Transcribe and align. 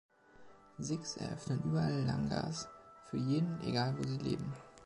Sikhs 0.79 1.17
eröffnen 1.17 1.61
überall 1.63 2.01
Langars 2.05 2.67
für 3.11 3.17
jeden, 3.17 3.61
egal, 3.63 3.93
wo 3.99 4.01
sie 4.03 4.17
leben. 4.17 4.51